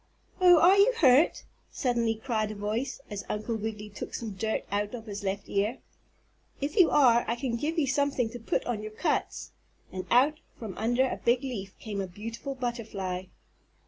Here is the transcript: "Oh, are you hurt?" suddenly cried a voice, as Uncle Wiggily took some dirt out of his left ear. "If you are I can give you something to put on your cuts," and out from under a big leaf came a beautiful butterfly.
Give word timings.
"Oh, 0.39 0.59
are 0.59 0.77
you 0.79 0.91
hurt?" 0.97 1.43
suddenly 1.71 2.15
cried 2.15 2.49
a 2.49 2.55
voice, 2.55 2.99
as 3.11 3.23
Uncle 3.29 3.55
Wiggily 3.55 3.91
took 3.91 4.15
some 4.15 4.31
dirt 4.31 4.63
out 4.71 4.95
of 4.95 5.05
his 5.05 5.23
left 5.23 5.47
ear. 5.47 5.77
"If 6.59 6.75
you 6.75 6.89
are 6.89 7.23
I 7.27 7.35
can 7.35 7.55
give 7.55 7.77
you 7.77 7.85
something 7.85 8.27
to 8.31 8.39
put 8.39 8.65
on 8.65 8.81
your 8.81 8.93
cuts," 8.93 9.51
and 9.91 10.07
out 10.09 10.39
from 10.57 10.75
under 10.75 11.03
a 11.07 11.21
big 11.23 11.43
leaf 11.43 11.77
came 11.77 12.01
a 12.01 12.07
beautiful 12.07 12.55
butterfly. 12.55 13.25